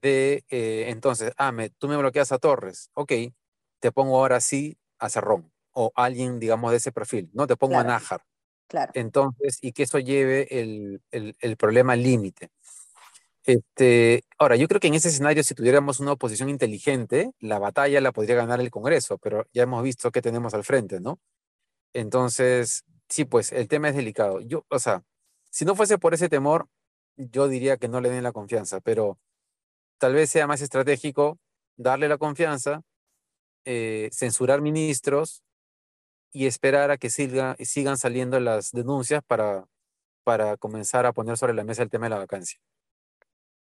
de, 0.00 0.44
eh, 0.50 0.86
entonces, 0.88 1.32
ah, 1.36 1.52
me, 1.52 1.70
tú 1.70 1.88
me 1.88 1.96
bloqueas 1.96 2.32
a 2.32 2.38
Torres, 2.38 2.90
ok, 2.94 3.12
te 3.80 3.92
pongo 3.92 4.18
ahora 4.18 4.40
sí 4.40 4.76
a 4.98 5.08
Cerrón 5.08 5.52
o 5.72 5.92
alguien, 5.94 6.38
digamos, 6.38 6.70
de 6.70 6.78
ese 6.78 6.92
perfil, 6.92 7.30
¿no? 7.32 7.46
Te 7.46 7.56
pongo 7.56 7.78
a 7.78 7.84
Nájar. 7.84 8.22
Claro. 8.68 8.92
Entonces, 8.94 9.58
y 9.60 9.72
que 9.72 9.82
eso 9.84 9.98
lleve 9.98 10.46
el, 10.50 11.02
el, 11.10 11.56
problema 11.56 11.96
límite. 11.96 12.50
Este, 13.42 14.24
ahora, 14.38 14.56
yo 14.56 14.68
creo 14.68 14.80
que 14.80 14.86
en 14.86 14.94
ese 14.94 15.08
escenario, 15.08 15.42
si 15.42 15.54
tuviéramos 15.54 16.00
una 16.00 16.12
oposición 16.12 16.48
inteligente, 16.48 17.32
la 17.40 17.58
batalla 17.58 18.00
la 18.00 18.12
podría 18.12 18.36
ganar 18.36 18.60
el 18.60 18.70
Congreso, 18.70 19.18
pero 19.18 19.46
ya 19.52 19.64
hemos 19.64 19.82
visto 19.82 20.10
qué 20.10 20.22
tenemos 20.22 20.54
al 20.54 20.64
frente, 20.64 21.00
¿no? 21.00 21.20
Entonces, 21.92 22.84
sí, 23.08 23.24
pues 23.24 23.52
el 23.52 23.68
tema 23.68 23.90
es 23.90 23.96
delicado. 23.96 24.40
Yo, 24.40 24.64
o 24.68 24.78
sea, 24.78 25.02
si 25.50 25.64
no 25.64 25.76
fuese 25.76 25.98
por 25.98 26.14
ese 26.14 26.28
temor, 26.28 26.68
yo 27.16 27.48
diría 27.48 27.76
que 27.76 27.88
no 27.88 28.00
le 28.00 28.10
den 28.10 28.24
la 28.24 28.32
confianza, 28.32 28.80
pero 28.80 29.18
tal 29.98 30.14
vez 30.14 30.30
sea 30.30 30.46
más 30.46 30.60
estratégico 30.60 31.38
darle 31.76 32.08
la 32.08 32.18
confianza, 32.18 32.82
eh, 33.64 34.10
censurar 34.12 34.60
ministros 34.60 35.42
y 36.32 36.46
esperar 36.46 36.90
a 36.90 36.96
que 36.96 37.10
siga, 37.10 37.56
sigan 37.60 37.96
saliendo 37.96 38.38
las 38.40 38.72
denuncias 38.72 39.22
para, 39.26 39.64
para 40.24 40.56
comenzar 40.56 41.06
a 41.06 41.12
poner 41.12 41.36
sobre 41.36 41.54
la 41.54 41.64
mesa 41.64 41.82
el 41.82 41.90
tema 41.90 42.06
de 42.06 42.10
la 42.10 42.18
vacancia. 42.18 42.58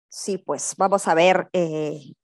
Sí, 0.08 0.38
pues 0.38 0.74
vamos 0.76 1.06
a 1.06 1.14
ver 1.14 1.48
eh, 1.52 2.14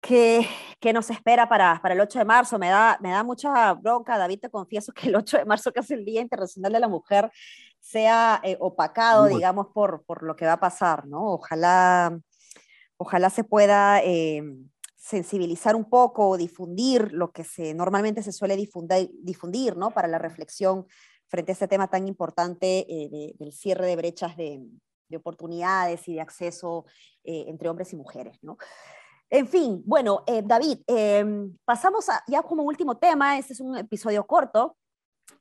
qué, 0.00 0.46
qué, 0.80 0.92
nos 0.92 1.10
espera 1.10 1.48
para, 1.48 1.80
para, 1.82 1.94
el 1.94 2.00
8 2.00 2.18
de 2.18 2.24
marzo. 2.24 2.58
Me 2.58 2.68
da, 2.68 2.98
me 3.00 3.10
da 3.10 3.22
mucha 3.22 3.74
bronca, 3.74 4.16
David, 4.16 4.40
te 4.40 4.50
confieso 4.50 4.92
que 4.92 5.08
el 5.08 5.16
8 5.16 5.38
de 5.38 5.44
marzo, 5.44 5.72
que 5.72 5.80
es 5.80 5.90
el 5.90 6.04
Día 6.04 6.22
Internacional 6.22 6.72
de 6.72 6.80
la 6.80 6.88
Mujer, 6.88 7.30
sea 7.80 8.40
eh, 8.42 8.56
opacado, 8.60 9.26
digamos, 9.26 9.68
por, 9.74 10.02
por 10.04 10.22
lo 10.22 10.34
que 10.34 10.46
va 10.46 10.54
a 10.54 10.60
pasar, 10.60 11.06
¿no? 11.06 11.34
Ojalá, 11.34 12.18
ojalá 12.96 13.30
se 13.30 13.44
pueda 13.44 14.02
eh, 14.02 14.42
sensibilizar 14.96 15.76
un 15.76 15.88
poco 15.88 16.28
o 16.28 16.36
difundir 16.36 17.12
lo 17.12 17.32
que 17.32 17.44
normalmente 17.74 18.22
se 18.22 18.32
suele 18.32 18.56
difundir, 18.56 19.76
¿no? 19.76 19.90
Para 19.90 20.08
la 20.08 20.18
reflexión 20.18 20.86
frente 21.26 21.52
a 21.52 21.54
este 21.54 21.68
tema 21.68 21.88
tan 21.88 22.06
importante 22.06 22.86
del 23.38 23.52
cierre 23.52 23.86
de 23.86 23.96
brechas 23.96 24.36
de, 24.36 24.62
de 25.08 25.16
oportunidades 25.16 26.06
y 26.08 26.14
de 26.14 26.20
acceso 26.20 26.84
eh, 27.22 27.44
entre 27.48 27.68
hombres 27.68 27.92
y 27.92 27.96
mujeres, 27.96 28.38
¿no? 28.42 28.58
En 29.30 29.48
fin, 29.48 29.82
bueno, 29.84 30.22
eh, 30.26 30.42
David, 30.44 30.78
pasamos 31.64 32.06
ya 32.28 32.42
como 32.42 32.62
último 32.62 32.98
tema, 32.98 33.38
este 33.38 33.54
es 33.54 33.60
un 33.60 33.76
episodio 33.76 34.26
corto, 34.26 34.76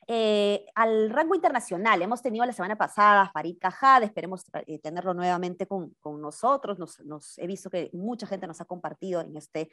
eh, 0.07 0.65
al 0.75 1.09
rango 1.09 1.35
internacional. 1.35 2.01
Hemos 2.01 2.21
tenido 2.21 2.45
la 2.45 2.53
semana 2.53 2.75
pasada 2.75 3.29
Farid 3.33 3.57
Cajad, 3.59 4.03
esperemos 4.03 4.45
tenerlo 4.81 5.13
nuevamente 5.13 5.65
con, 5.65 5.95
con 5.99 6.21
nosotros. 6.21 6.77
Nos, 7.05 7.37
he 7.37 7.47
visto 7.47 7.69
que 7.69 7.89
mucha 7.93 8.27
gente 8.27 8.47
nos 8.47 8.61
ha 8.61 8.65
compartido 8.65 9.21
en 9.21 9.35
este 9.37 9.69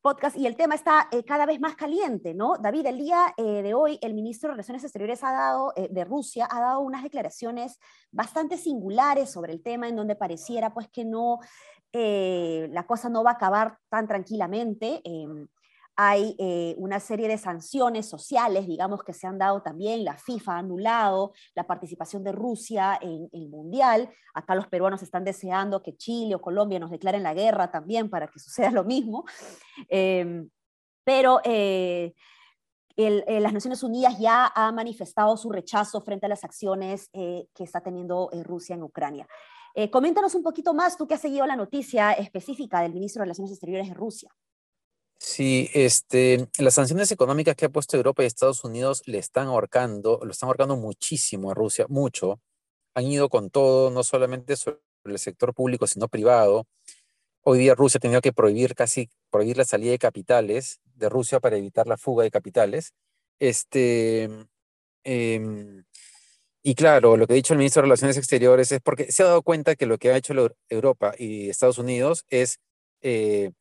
podcast 0.00 0.36
y 0.36 0.46
el 0.46 0.56
tema 0.56 0.74
está 0.74 1.08
eh, 1.10 1.24
cada 1.24 1.46
vez 1.46 1.60
más 1.60 1.74
caliente, 1.74 2.34
¿no? 2.34 2.56
David, 2.56 2.86
el 2.86 2.98
día 2.98 3.34
eh, 3.36 3.62
de 3.62 3.74
hoy 3.74 3.98
el 4.00 4.14
ministro 4.14 4.48
de 4.48 4.54
Relaciones 4.54 4.84
Exteriores 4.84 5.24
ha 5.24 5.32
dado, 5.32 5.72
eh, 5.76 5.88
de 5.90 6.04
Rusia 6.04 6.46
ha 6.50 6.60
dado 6.60 6.80
unas 6.80 7.02
declaraciones 7.02 7.78
bastante 8.12 8.56
singulares 8.56 9.30
sobre 9.30 9.52
el 9.52 9.62
tema 9.62 9.88
en 9.88 9.96
donde 9.96 10.14
pareciera 10.16 10.72
pues 10.72 10.88
que 10.88 11.04
no, 11.04 11.40
la 11.92 12.86
cosa 12.86 13.08
no 13.08 13.24
va 13.24 13.30
a 13.30 13.34
acabar 13.34 13.78
tan 13.88 14.06
tranquilamente. 14.06 15.02
Hay 16.00 16.36
eh, 16.38 16.76
una 16.78 17.00
serie 17.00 17.26
de 17.26 17.36
sanciones 17.38 18.08
sociales, 18.08 18.68
digamos, 18.68 19.02
que 19.02 19.12
se 19.12 19.26
han 19.26 19.36
dado 19.36 19.62
también. 19.62 20.04
La 20.04 20.16
FIFA 20.16 20.52
ha 20.52 20.58
anulado 20.58 21.32
la 21.56 21.66
participación 21.66 22.22
de 22.22 22.30
Rusia 22.30 22.96
en, 23.02 23.28
el 23.32 23.48
Mundial. 23.48 24.08
Acá 24.32 24.54
los 24.54 24.68
peruanos 24.68 25.02
están 25.02 25.24
deseando 25.24 25.82
que 25.82 25.96
Chile 25.96 26.36
o 26.36 26.40
Colombia 26.40 26.78
nos 26.78 26.92
declaren 26.92 27.24
la 27.24 27.34
guerra 27.34 27.72
también 27.72 28.08
para 28.08 28.28
que 28.28 28.38
suceda 28.38 28.70
lo 28.70 28.84
mismo. 28.84 29.24
Em, 29.88 30.48
pero 31.02 31.40
eh, 31.42 32.14
eh, 32.96 33.40
las 33.40 33.52
Naciones 33.52 33.82
Unidas 33.82 34.20
ya 34.20 34.52
ha 34.54 34.70
manifestado 34.70 35.36
su 35.36 35.50
rechazo 35.50 36.00
frente 36.00 36.26
a 36.26 36.28
las 36.28 36.44
acciones 36.44 37.10
que 37.10 37.64
está 37.64 37.80
teniendo 37.80 38.30
Rusia 38.44 38.76
en 38.76 38.84
Ucrania. 38.84 39.26
coméntanos 39.90 40.36
un 40.36 40.44
poquito 40.44 40.72
más, 40.74 40.96
tú 40.96 41.08
que 41.08 41.14
has 41.14 41.20
seguido 41.20 41.44
la 41.44 41.56
noticia 41.56 42.12
específica 42.12 42.82
del 42.82 42.92
ministro 42.92 43.18
de 43.20 43.24
Relaciones 43.24 43.50
Exteriores 43.50 43.88
de 43.88 43.94
Rusia. 43.94 44.30
Sí, 45.20 45.68
este, 45.74 46.48
las 46.58 46.74
sanciones 46.74 47.10
económicas 47.10 47.56
que 47.56 47.64
ha 47.66 47.68
puesto 47.68 47.96
Europa 47.96 48.22
y 48.22 48.26
Estados 48.26 48.62
Unidos 48.62 49.02
le 49.06 49.18
están 49.18 49.48
ahorcando, 49.48 50.20
lo 50.22 50.30
están 50.30 50.46
ahorcando 50.48 50.76
muchísimo 50.76 51.50
a 51.50 51.54
Rusia, 51.54 51.86
mucho. 51.88 52.40
Han 52.94 53.06
ido 53.06 53.28
con 53.28 53.50
todo, 53.50 53.90
no 53.90 54.04
solamente 54.04 54.56
sobre 54.56 54.78
el 55.04 55.18
sector 55.18 55.54
público, 55.54 55.86
sino 55.88 56.08
privado. 56.08 56.66
Hoy 57.42 57.58
día 57.60 57.74
Rusia 57.74 57.98
ha 57.98 58.00
tenido 58.00 58.20
que 58.20 58.32
prohibir 58.32 58.74
casi, 58.74 59.10
prohibir 59.30 59.58
la 59.58 59.64
salida 59.64 59.92
de 59.92 59.98
capitales 59.98 60.80
de 60.96 61.08
Rusia 61.08 61.40
para 61.40 61.56
evitar 61.58 61.86
la 61.88 61.98
fuga 61.98 62.24
de 62.24 62.30
capitales. 62.30 62.92
Este, 63.40 64.30
em, 65.04 65.84
y 66.62 66.74
claro, 66.74 67.16
lo 67.16 67.26
que 67.26 67.34
ha 67.34 67.36
dicho 67.36 67.54
el 67.54 67.58
ministro 67.58 67.82
de 67.82 67.86
Relaciones 67.86 68.16
Exteriores 68.18 68.72
es 68.72 68.80
porque 68.82 69.10
se 69.12 69.22
ha 69.22 69.26
dado 69.26 69.42
cuenta 69.42 69.76
que 69.76 69.86
lo 69.86 69.98
que 69.98 70.10
ha 70.12 70.16
hecho 70.16 70.34
Europa 70.68 71.14
y 71.18 71.50
Estados 71.50 71.78
Unidos 71.78 72.24
es 72.30 72.60
eh, 73.02 73.52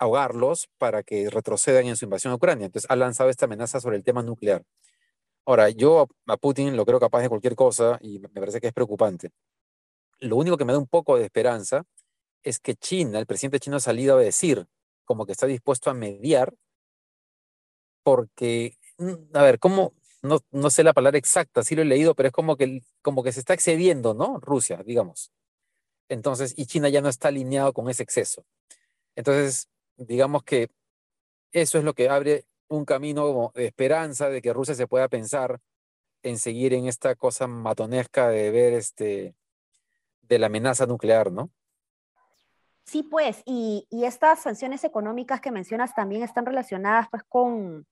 ahogarlos 0.00 0.68
para 0.78 1.02
que 1.04 1.30
retrocedan 1.30 1.86
en 1.86 1.96
su 1.96 2.06
invasión 2.06 2.32
a 2.32 2.36
Ucrania. 2.36 2.66
Entonces 2.66 2.90
ha 2.90 2.96
lanzado 2.96 3.30
esta 3.30 3.44
amenaza 3.44 3.80
sobre 3.80 3.96
el 3.96 4.04
tema 4.04 4.22
nuclear. 4.22 4.64
Ahora, 5.46 5.70
yo 5.70 6.08
a 6.26 6.36
Putin 6.38 6.76
lo 6.76 6.86
creo 6.86 7.00
capaz 7.00 7.22
de 7.22 7.28
cualquier 7.28 7.54
cosa 7.54 7.98
y 8.02 8.18
me 8.20 8.28
parece 8.28 8.60
que 8.60 8.68
es 8.68 8.72
preocupante. 8.72 9.30
Lo 10.20 10.36
único 10.36 10.56
que 10.56 10.64
me 10.64 10.72
da 10.72 10.78
un 10.78 10.86
poco 10.86 11.16
de 11.18 11.24
esperanza 11.24 11.84
es 12.42 12.60
que 12.60 12.74
China, 12.76 13.18
el 13.18 13.26
presidente 13.26 13.60
chino 13.60 13.76
ha 13.76 13.80
salido 13.80 14.16
a 14.16 14.20
decir 14.20 14.66
como 15.04 15.26
que 15.26 15.32
está 15.32 15.46
dispuesto 15.46 15.90
a 15.90 15.94
mediar 15.94 16.54
porque, 18.02 18.76
mm, 18.98 19.36
a 19.36 19.42
ver, 19.42 19.58
¿cómo? 19.58 19.92
No, 20.22 20.40
no 20.50 20.70
sé 20.70 20.84
la 20.84 20.92
palabra 20.92 21.18
exacta, 21.18 21.62
sí 21.62 21.74
lo 21.76 21.82
he 21.82 21.84
leído, 21.86 22.14
pero 22.14 22.28
es 22.28 22.32
como 22.32 22.56
que, 22.56 22.82
como 23.02 23.22
que 23.22 23.32
se 23.32 23.40
está 23.40 23.54
excediendo, 23.54 24.14
¿no? 24.14 24.38
Rusia, 24.40 24.82
digamos. 24.84 25.30
Entonces, 26.08 26.54
y 26.56 26.66
China 26.66 26.88
ya 26.90 27.00
no 27.02 27.08
está 27.08 27.28
alineado 27.28 27.72
con 27.72 27.88
ese 27.90 28.02
exceso. 28.02 28.44
Entonces, 29.16 29.68
digamos 30.06 30.42
que 30.42 30.70
eso 31.52 31.78
es 31.78 31.84
lo 31.84 31.94
que 31.94 32.08
abre 32.08 32.44
un 32.68 32.84
camino 32.84 33.52
de 33.54 33.66
esperanza 33.66 34.28
de 34.28 34.40
que 34.40 34.52
Rusia 34.52 34.74
se 34.74 34.86
pueda 34.86 35.08
pensar 35.08 35.60
en 36.22 36.38
seguir 36.38 36.72
en 36.74 36.86
esta 36.86 37.14
cosa 37.14 37.46
matonesca 37.46 38.28
de 38.28 38.50
ver 38.50 38.74
este 38.74 39.34
de 40.22 40.38
la 40.38 40.46
amenaza 40.46 40.86
nuclear, 40.86 41.32
¿no? 41.32 41.50
Sí, 42.84 43.02
pues, 43.02 43.42
y, 43.44 43.86
estas 43.90 44.42
sanciones 44.42 44.84
económicas 44.84 45.40
que 45.40 45.50
mencionas 45.50 45.94
también 45.94 46.22
están 46.22 46.46
relacionadas 46.46 47.08
pues 47.10 47.22
con, 47.28 47.86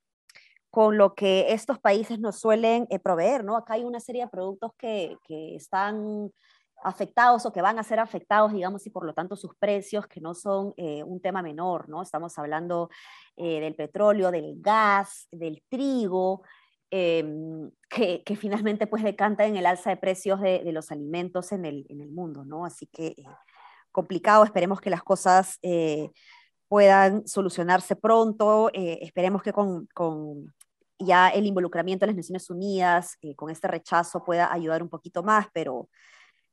con 0.71 0.97
lo 0.97 1.15
que 1.15 1.53
estos 1.53 1.79
países 1.79 2.19
nos 2.21 2.39
suelen 2.39 2.87
eh, 2.91 2.99
proveer, 2.99 3.45
¿no? 3.45 3.57
Acá 3.57 3.75
hay 3.75 3.85
una 3.85 4.01
serie 4.01 4.23
de 4.23 4.29
productos 4.29 4.73
que, 4.77 5.17
que 5.25 5.57
están 5.57 6.33
afectados 6.83 7.45
o 7.47 7.53
que 7.53 7.63
van 7.63 7.79
a 7.79 7.83
ser 7.83 7.99
afectados, 8.01 8.53
digamos, 8.53 8.87
y 8.87 8.91
por 8.91 9.05
lo 9.05 9.15
tanto 9.15 9.37
sus 9.37 9.55
precios, 9.57 10.07
que 10.07 10.21
no 10.21 10.35
son 10.35 10.75
eh, 10.77 11.03
un 11.03 11.21
tema 11.21 11.43
menor, 11.43 11.89
¿no? 11.89 12.03
Estamos 12.03 12.39
hablando 12.39 12.91
eh, 13.37 13.61
del 13.61 13.75
petróleo, 13.75 14.31
del 14.31 14.55
gas, 14.61 15.29
del 15.31 15.63
trigo, 15.69 16.43
em, 16.91 17.71
que, 17.89 18.23
finalmente 18.37 18.87
pues 18.87 19.03
decanta 19.03 19.45
en 19.47 19.57
el 19.57 19.67
alza 19.67 19.91
de 19.91 19.97
precios 19.97 20.41
de, 20.41 20.61
de 20.65 20.73
los 20.73 20.91
alimentos 20.91 21.53
en 21.53 21.65
el, 21.65 21.87
en 21.89 22.01
el, 22.01 22.11
mundo, 22.11 22.45
¿no? 22.45 22.65
Así 22.65 22.87
que 22.87 23.09
eh, 23.09 23.25
complicado, 23.93 24.45
esperemos 24.45 24.81
que 24.81 24.91
las 24.91 25.03
cosas 25.03 25.59
puedan 26.69 27.27
solucionarse 27.27 27.97
pronto, 27.97 28.71
esperemos 28.73 29.43
que 29.43 29.53
con, 29.53 29.87
con 29.95 30.55
ya 30.99 31.31
el 31.31 31.47
involucramiento 31.47 32.05
de 32.05 32.13
las 32.13 32.17
Naciones 32.17 32.51
Unidas, 32.51 33.17
con 33.37 33.51
este 33.51 33.67
rechazo 33.69 34.23
pueda 34.23 34.53
ayudar 34.53 34.83
un 34.83 34.91
poquito 34.91 35.23
más, 35.23 35.47
pero 35.53 35.89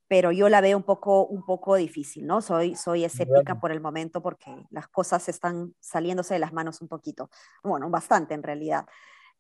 pero 0.08 0.32
yo 0.32 0.50
la 0.50 0.62
veo 0.62 0.78
un 0.78 0.84
poco, 0.84 1.26
un 1.26 1.44
poco 1.44 1.76
difícil, 1.76 2.26
¿no? 2.26 2.42
Soy, 2.42 2.76
soy 2.76 3.06
escéptica 3.06 3.60
por 3.60 3.72
el 3.72 3.82
momento 3.82 4.22
porque 4.22 4.52
las 4.70 4.88
cosas 4.88 5.28
están 5.30 5.74
saliéndose 5.80 6.36
de 6.36 6.40
las 6.40 6.54
manos 6.54 6.82
un 6.82 6.88
poquito, 6.88 7.30
bueno, 7.64 7.90
bastante 7.90 8.34
en 8.34 8.44
realidad. 8.44 8.86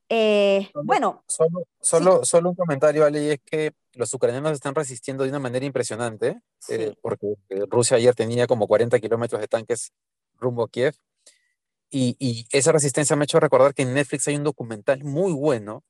Eh, 0.10 0.70
bueno. 0.84 1.24
Solo, 1.28 1.68
solo, 1.80 2.26
solo, 2.26 2.50
un 2.50 2.56
comentario, 2.56 3.06
Ali, 3.06 3.32
es 3.32 3.40
que 3.44 3.74
los 3.94 4.14
ucranianos 4.14 4.52
están 4.52 4.76
resistiendo 4.76 5.24
de 5.24 5.30
una 5.30 5.40
manera 5.40 5.66
impresionante, 5.66 6.42
eh, 6.70 6.96
porque 7.02 7.36
eh, 7.50 7.64
Rusia 7.70 7.98
ayer 7.98 8.14
tenía 8.14 8.48
como 8.48 8.68
40 8.68 9.00
kilómetros 9.00 9.42
de 9.42 9.48
tanques 9.48 9.94
rumbo 10.40 10.64
a 10.64 10.70
Kiev, 10.70 10.96
y, 11.90 12.16
y, 12.20 12.46
esa 12.52 12.72
resistencia 12.72 13.16
me 13.16 13.24
ha 13.24 13.26
hecho 13.26 13.40
recordar 13.40 13.74
que 13.74 13.84
en 13.84 13.94
Netflix 13.94 14.28
hay 14.28 14.36
un 14.36 14.44
documental 14.44 15.04
muy 15.04 15.32
bueno 15.32 15.84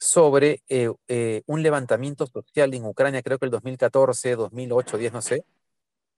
sobre 0.00 0.62
eh, 0.68 0.90
eh, 1.08 1.42
un 1.46 1.62
levantamiento 1.62 2.26
social 2.26 2.72
en 2.72 2.86
Ucrania, 2.86 3.22
creo 3.22 3.38
que 3.38 3.44
el 3.44 3.50
2014, 3.50 4.34
2008, 4.34 4.96
10, 4.96 5.12
no 5.12 5.20
sé, 5.20 5.44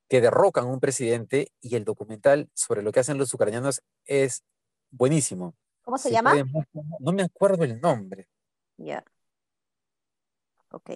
que 0.09 0.21
derrocan 0.21 0.65
a 0.65 0.69
un 0.69 0.79
presidente 0.79 1.53
y 1.61 1.75
el 1.75 1.85
documental 1.85 2.49
sobre 2.55 2.83
lo 2.83 2.93
que 2.93 3.01
hacen 3.01 3.19
los 3.19 3.35
ucranianos 3.35 3.83
es 4.05 4.45
buenísimo. 4.91 5.57
¿Cómo 5.83 5.99
se 5.99 6.13
llama? 6.13 6.33
no 7.01 7.13
me 7.13 7.25
acuerdo 7.25 7.65
el 7.65 7.81
nombre. 7.81 8.29
Ya. 8.77 9.05
Ok. 10.71 10.91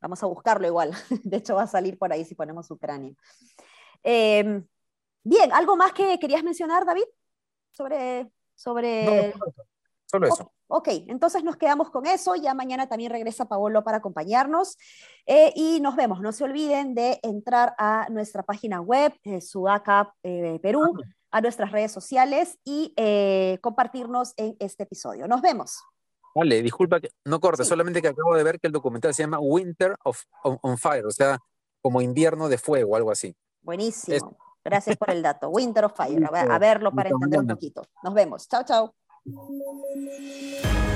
Vamos 0.00 0.22
a 0.22 0.26
buscarlo 0.26 0.68
igual. 0.68 0.92
De 1.24 1.38
hecho, 1.38 1.56
va 1.56 1.64
a 1.64 1.66
salir 1.66 1.98
por 1.98 2.12
ahí 2.12 2.24
si 2.24 2.36
ponemos 2.36 2.70
Ucrania. 2.70 3.12
Em, 4.04 4.64
bien, 5.24 5.52
¿algo 5.52 5.76
más 5.76 5.92
que 5.92 6.16
querías 6.20 6.44
mencionar, 6.44 6.86
David? 6.86 7.06
Sobre. 7.72 8.30
sobre... 8.54 9.34
No, 9.34 9.52
solo 10.10 10.26
eso. 10.26 10.52
Ok, 10.68 10.88
entonces 11.06 11.44
nos 11.44 11.56
quedamos 11.56 11.90
con 11.90 12.06
eso. 12.06 12.34
Ya 12.36 12.54
mañana 12.54 12.88
también 12.88 13.10
regresa 13.10 13.46
Paolo 13.46 13.84
para 13.84 13.98
acompañarnos. 13.98 14.76
Eh, 15.26 15.52
y 15.54 15.80
nos 15.80 15.96
vemos. 15.96 16.20
No 16.20 16.32
se 16.32 16.44
olviden 16.44 16.94
de 16.94 17.20
entrar 17.22 17.74
a 17.78 18.06
nuestra 18.10 18.42
página 18.42 18.80
web, 18.80 19.12
eh, 19.24 19.40
Sudaca 19.40 20.14
eh, 20.22 20.58
Perú, 20.62 20.94
a 21.30 21.40
nuestras 21.40 21.72
redes 21.72 21.92
sociales 21.92 22.58
y 22.64 22.92
eh, 22.96 23.58
compartirnos 23.60 24.34
en 24.36 24.56
este 24.58 24.84
episodio. 24.84 25.26
Nos 25.28 25.42
vemos. 25.42 25.78
Vale, 26.34 26.62
disculpa 26.62 27.00
que 27.00 27.10
no 27.24 27.40
corte, 27.40 27.64
solamente 27.64 28.00
que 28.00 28.08
acabo 28.08 28.34
de 28.34 28.44
ver 28.44 28.60
que 28.60 28.68
el 28.68 28.72
documental 28.72 29.12
se 29.12 29.22
llama 29.24 29.40
Winter 29.40 29.96
of, 30.04 30.22
on, 30.42 30.78
Fire, 30.78 31.04
o 31.04 31.10
sea, 31.10 31.38
como 31.80 32.00
invierno 32.00 32.48
de 32.48 32.58
fuego, 32.58 32.96
algo 32.96 33.10
así. 33.10 33.34
Buenísimo. 33.60 34.36
Gracias 34.64 34.96
por 34.96 35.10
el 35.10 35.22
dato. 35.22 35.48
Winter 35.48 35.84
of 35.86 35.96
Fire. 35.96 36.24
A, 36.32 36.58
verlo 36.58 36.92
para 36.92 37.08
entender 37.08 37.40
un 37.40 37.46
poquito. 37.48 37.82
Nos 38.02 38.14
vemos. 38.14 38.46
Chao, 38.48 38.62
chao. 38.64 38.94
Thank 39.30 40.74
you. 40.74 40.87